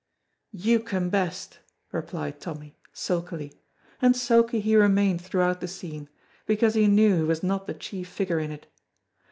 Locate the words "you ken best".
0.51-1.59